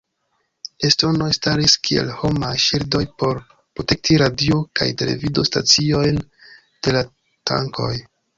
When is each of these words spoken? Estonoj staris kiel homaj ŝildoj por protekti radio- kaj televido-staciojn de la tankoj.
Estonoj 0.87 1.25
staris 1.37 1.75
kiel 1.87 2.09
homaj 2.21 2.49
ŝildoj 2.63 3.01
por 3.23 3.43
protekti 3.51 4.17
radio- 4.23 4.59
kaj 4.81 4.89
televido-staciojn 5.03 6.19
de 6.89 6.97
la 6.99 7.07
tankoj. 7.53 7.93